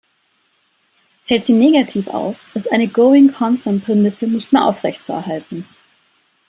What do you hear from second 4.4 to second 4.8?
mehr